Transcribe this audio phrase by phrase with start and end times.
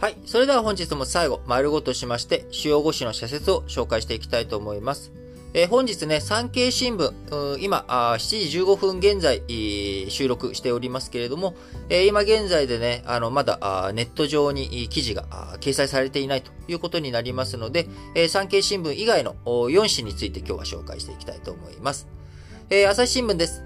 [0.00, 0.16] はい。
[0.26, 5.10] それでは本日も最後、丸ごとしまして、主要5紙の社説を紹介していきたいと思います。
[5.54, 9.42] えー、本日ね、産経新聞、今あ、7時15分現在、
[10.08, 11.56] 収録しておりますけれども、
[11.88, 15.24] えー、今現在でね、あの、まだあネット上に記事が
[15.58, 22.06] 掲載されていないということになりますので、えー、産経新聞以外の4紙について今日は紹介していきたいと思います。
[22.70, 23.64] えー、朝日新聞です。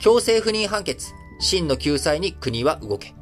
[0.00, 3.14] 強制不妊判決、真の救済に国は動け。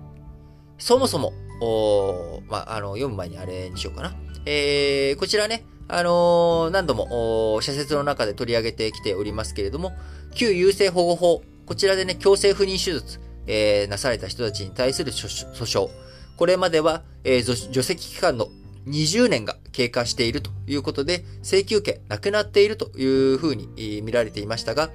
[0.79, 4.15] そもそも、おまあ、あの、読む前にあれにしようかな。
[4.45, 9.93] えー、こちらね、あのー、何度も、社説の中で取り上げてきておりますけれども、
[10.35, 15.89] 旧優生保護法、こちらでね、強制不妊手術、えー、なされた人たちに対する訴訟。
[16.37, 18.49] これまでは、えー、除籍期間の
[18.87, 24.91] 20年が経過しているということで、請求権なくなっているというふうに見られていましたが、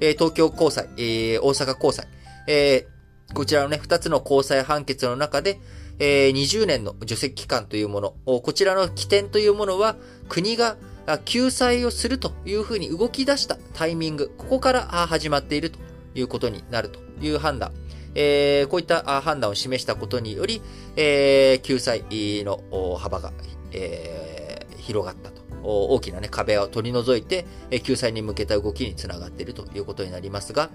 [0.00, 2.06] えー、東京高裁、えー、大阪高裁、
[2.48, 5.58] えー、こちらのね、2つの高裁判決の中で、
[5.98, 9.96] えー、20年の除籍期間というもの、こちらの起点というものは、
[10.28, 10.76] 国が
[11.24, 15.78] 救済をするというふうに動き出したタイミング、ここから始まっていると
[16.14, 17.72] いうことになるという判断。
[18.14, 20.62] えー、こういった判断を示したことにより、
[20.96, 22.02] えー、救済
[22.44, 23.32] の幅が、
[23.72, 25.46] えー、広がったと。
[25.68, 27.44] 大きな、ね、壁を取り除いて、
[27.82, 30.70] 救済に向けた動きにつながっているということになりますが、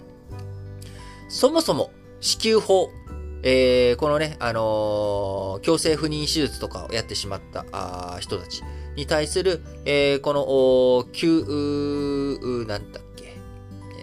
[1.29, 2.89] そもそも支給法
[3.43, 8.61] えー、このね、あのー、強制不妊手術とかをやってしまったあ人たち
[8.95, 10.45] に対する、えー、この、
[11.11, 11.39] 救、
[12.39, 13.33] う、なんだっけ、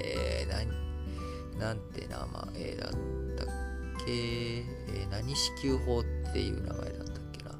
[0.02, 2.16] えー、なん、なんて名
[2.52, 3.46] 前だったっ
[4.04, 7.50] け、えー、何支給法っていう名前だったっけな？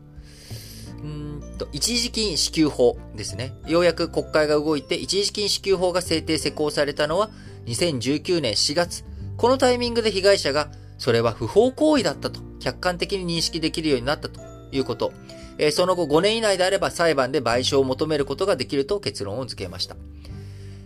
[1.03, 3.55] うんと、一時金支給法ですね。
[3.67, 7.31] ようやく国会が動いて、一時金支給法が制定施行されたのは
[7.67, 9.05] 2019年4月。
[9.37, 14.41] このタイミングで被害者がそれは不法行為だったと客観的に認識できるようになったと
[14.72, 15.12] いうこと。
[15.60, 19.97] えその後5年以内であれば裁判で賠償を求めることができると結論を付けました。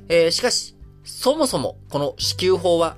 [0.08, 0.74] え、しかし、
[1.04, 2.96] そもそもこの支給法は、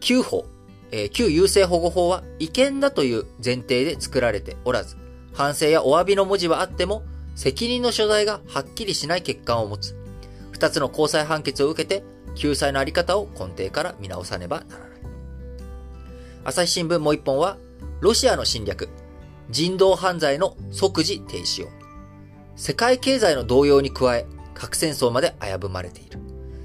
[0.00, 0.44] 旧法、
[0.90, 4.96] え、旧優生保護法は違憲だという前提で作られておらず、
[5.32, 7.02] 反省やお詫びの文字はあっても、
[7.36, 9.96] 責任の所在がはっきりしない欠陥を持つ。
[10.50, 12.02] 二つの交際判決を受けて、
[12.34, 14.89] 救済のあり方を根底から見直さねばならない。
[16.42, 17.58] 朝日新聞もう一本は、
[18.00, 18.88] ロシアの侵略、
[19.50, 21.68] 人道犯罪の即時停止を。
[22.56, 26.18] 世界経済の動揺に加え、核戦争まで危ぶまれている。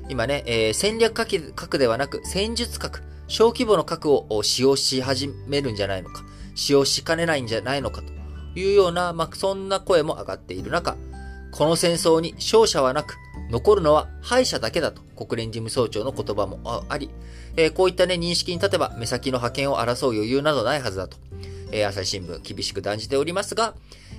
[0.07, 6.23] 今ね、えー、戦略核核ではなく戦術核、小規模の核を使用し始めるんじゃないのか、
[6.55, 8.13] 使用しかねないんじゃないのかと
[8.57, 10.95] いうような、まあ、そんな声も上がっている中、
[11.51, 13.17] この戦争に勝者はなく、
[13.49, 17.09] 残るのは敗者だけだと国連事務総長の言葉もあり、
[17.57, 21.17] えー、こういったね、認識に立てば目先の覇権を争う余裕などないはずだと、
[21.71, 23.75] えー、朝日新聞厳しく断じておりますが、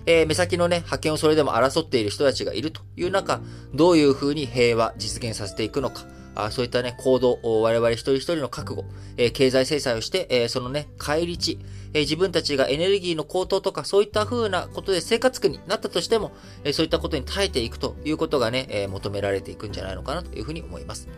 [0.07, 3.41] えー、目先のね、覇権をそれでも争っている人たちがいるという中、
[3.75, 6.05] どういうふうに平和実現させていくのか、
[6.37, 8.85] あそういったね、行動、我々一人一人の覚悟、
[9.17, 11.59] え、経済制裁をして、え、そのね、帰り地、
[11.95, 16.33] え、自分たちがエネルギーの高騰とか、そういった風なことで生活苦になったとしても、
[16.63, 21.09] えそういったことに耐えていくということがね、え求められていくんじゃないのかなというふうに思います。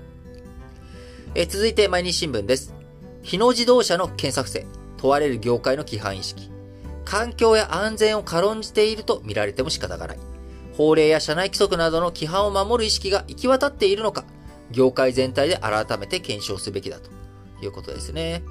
[1.35, 2.73] え続いて、毎日新聞です。
[3.23, 4.67] 日野自動車の検索性、
[4.99, 6.49] 問われる業界の規範意識。
[7.05, 10.19] 環境や安全を軽んじていると見られても仕方がない。
[10.77, 14.25] 法令や社内規則などの規範を守る意識が行き渡っているのか、
[14.71, 17.11] 業界全体で改めて検証すべきだと
[17.65, 18.43] いうことですね。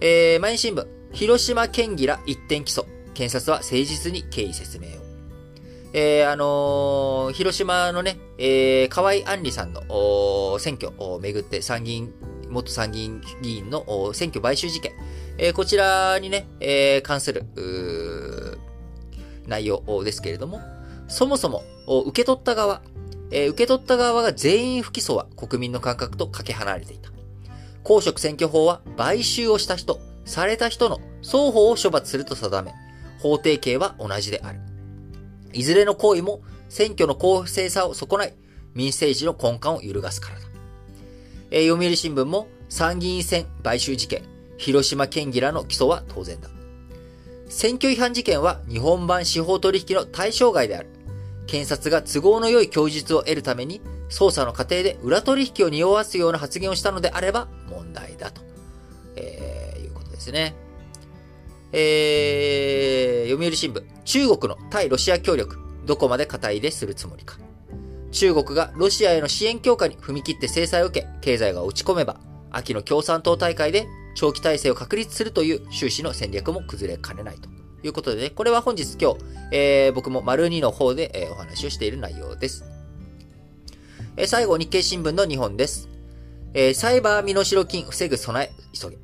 [0.00, 2.84] えー、毎日新聞、広島県議ら一点起訴。
[3.12, 4.90] 検察は誠実に経緯説明を。
[5.92, 12.14] えー、あのー、広島のね、えー、河合案里さんの選挙をめぐって参議院、
[12.48, 14.92] 元参議院議員の選挙買収事件、
[15.36, 17.44] えー、こちらにね、えー、関する、
[19.46, 20.60] 内容ですけれども、
[21.08, 21.64] そもそも
[22.06, 22.82] 受け取った側、
[23.30, 27.10] えー、受け取った側が全員不起訴は国民の感覚とかけ離れていた。
[27.82, 32.72] 公職選挙法は買収をした人、された人の双方を処罰すると定め、
[33.20, 34.60] 法定刑は同じである。
[35.52, 38.34] いずれの行為も選挙の公正さを損ない
[38.74, 40.46] 民政治の根幹を揺るがすからだ。
[41.50, 44.22] えー、読売新聞も参議院選買収事件、
[44.56, 46.48] 広島県議らの起訴は当然だ。
[47.48, 50.88] 選挙違反事件は日本版司法取引の対象外である。
[51.50, 58.40] 検察が都合の良い供述を得るために、捜査の過程で裏取引を匂わすような発言をしたのであれば問題だと、
[59.16, 60.54] えー、いうことですね。
[61.72, 67.36] えー、読売新聞、中国の対ロシア協力、どこまで肩入れするつもりか。
[68.12, 72.20] 中国がロシアへの支援強化に踏み切って制裁を受け、経済が落ち込めば、
[72.52, 77.48] 秋の共産党大会で長期体制を確立するという終始の戦略も崩れかねないと
[77.86, 79.18] いうことでね、これは本日今日、
[79.52, 82.64] えー、僕も丸2の方で、えー、お話をしている内容です。
[84.16, 85.88] えー、最後、日経新聞の2本です。
[86.52, 88.98] えー、サイバー身代金防ぐ備え、急げ。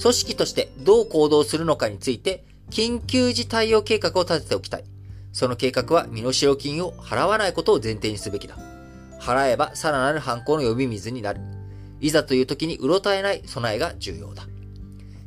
[0.00, 4.84] 組織としてどう行動するのかについて、緊急時対応計画を立てておきたい。
[5.32, 8.56] その計画は身代金を払わないことを前提にすべきだ。
[9.20, 11.40] 払えばさらなる犯行の呼び水になる。
[12.00, 14.46] いざという時にうろたえない備えが重要だ。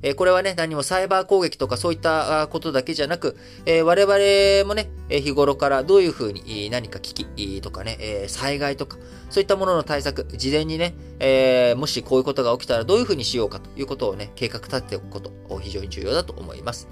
[0.04, 3.36] えこれはね、何もサイバー攻撃とかそういったことだけじゃなく、
[3.66, 8.98] え我々もね、え日頃からどういうふうに何か危機とかね、え災害とか、
[9.30, 16.88] そういったものの対策、事前にね、えもしこういうことが起きたらどういうふうにしようかということをね、計画立てておくこと、非常に重要だと思います。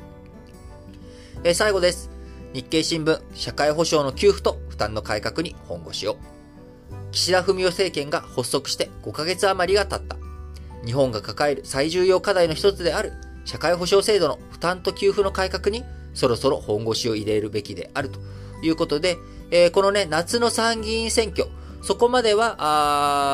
[1.43, 2.09] え最後です。
[2.53, 6.17] 日経新聞、社会保障の給付と負担の改革に本腰を。
[7.11, 10.24] 岸田文雄政権が発足して5ヶ月余りが経った。
[10.85, 13.13] 日本が抱える最重要課題の一つである
[13.45, 15.83] 社会保障制度の負担と給付の改革に
[16.13, 18.19] そろそろ本腰を入れるべきであると
[18.63, 19.17] いうことで、
[19.51, 21.47] えー、このね、夏の参議院選挙、
[21.81, 22.55] そこまでは、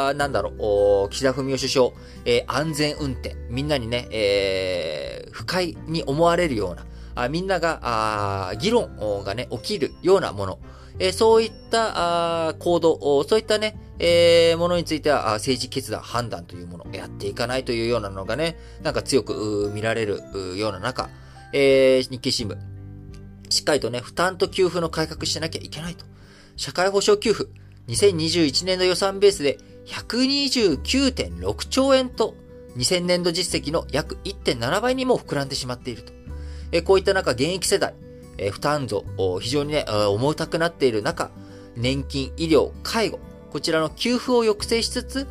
[0.10, 1.90] あなんだろう、岸田文雄首相、
[2.26, 10.60] えー、安全運転、みんなにね、えー、不快に思われるような、あみんなが、あ議論がね、起きるようなもの、
[11.00, 20.22] えー、そういったあ行動、そういったね、えー、ものについては政治決断、判断というものをやっていかないというようなのがね、なんか強く見られる
[20.58, 21.10] ような中、
[21.54, 22.58] えー、日経新聞、
[23.50, 26.06] しっかりとね、負担と給付の改革しなきゃいけないと。
[26.56, 27.50] 社会保障給付、
[27.88, 32.36] 2021年度予算ベースで129.6兆円と、
[32.78, 36.14] 2000年度実績の約1.7倍にも膨らんでしまっていると。
[36.72, 37.94] えこういった中、現役世代、
[38.42, 39.06] え負担増、
[39.40, 41.30] 非常にね、重たくなっている中、
[41.76, 43.20] 年金、医療、介護、
[43.52, 45.28] こちらの給付を抑制しつつ、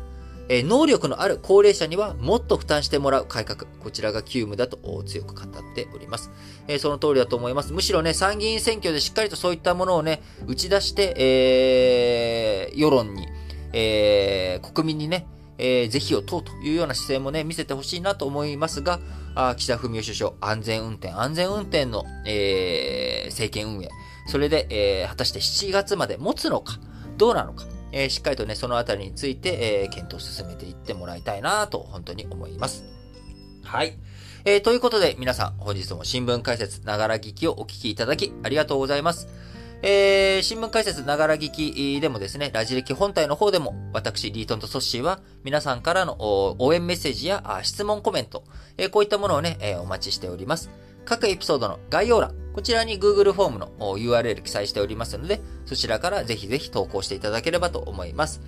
[0.47, 3.65] え能力のある高齢者にはもっと負担してもらう改革。
[3.81, 6.31] こちらが急務だと強く語っております。
[6.67, 7.73] えその通りだと思います。
[7.73, 13.27] むしろね、参議院選挙でしっかりとそういったものをね、打ち出して、えー、世論に、
[13.73, 15.27] えー、国民にね、
[15.57, 18.99] えー、是非を問うというような姿勢もね、見せてほしいなと思いますが、
[19.35, 23.89] あ岸田文雄首相、安全運転、安全運転の、えー、政権運営、
[24.27, 26.79] それで、えー、果たして7月まで持つのか、
[27.17, 32.83] どうなのか、えー、しっかりとね、そのあたりについて、えー、検討を進めていってもらいたいなと、本当に思います。
[33.63, 33.97] はい。
[34.43, 39.27] えー、ということで、皆さん、本日も新聞解説、ながら聞きをお聞きいただき、ありがとうございます。
[39.83, 48.43] えー、新聞解説ながら聞きでもですね、ラジ歴本体の方でも、私、リートンとソッシーは、皆さんからの応援メッセージや質問コメント、
[48.77, 50.69] えー、こういったものをね、えー、お待ちしております。
[51.03, 58.41] 各エピソードの概要欄、こちらに Google フォームの URL 記載しておりますので、そちらからぜひぜひ投稿していただければと思います。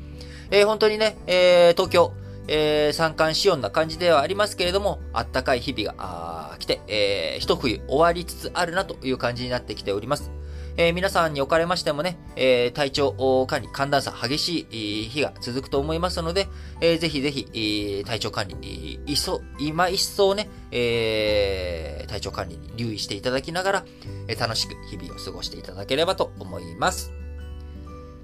[0.51, 2.13] えー、本当にね、えー、東京、
[2.47, 10.29] えー、三寒四温な感じではありますけれども、あったかい日々が来て、えー、一冬終わりつつあるなという感じになってきております。
[10.75, 16.47] えー、皆さんにおかれましてもね、えー、体調管理、寒暖差激しい日が続くと思いますので、
[16.81, 23.85] えー、ぜひぜひ、体調管理、いそ、今一層ね、えー、体調管理に留意していただきながら、
[24.27, 27.11] え楽しく日々を過ごしていただければと思います。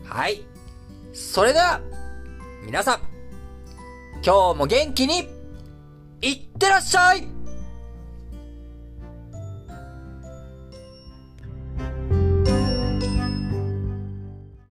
[0.05, 0.43] はい。
[1.13, 1.81] それでは、
[2.65, 2.99] 皆さん、
[4.25, 5.29] 今日も元気に、
[6.21, 7.38] いってらっしゃい